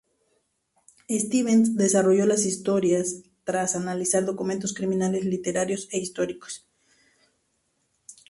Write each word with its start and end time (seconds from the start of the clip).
Stevens 1.11 1.75
desarrolló 1.75 2.25
las 2.25 2.47
historias 2.47 3.21
tras 3.43 3.75
analizar 3.75 4.25
documentos 4.25 4.73
criminales, 4.73 5.25
literarios 5.25 5.87
e 5.91 5.99
históricos. 5.99 6.65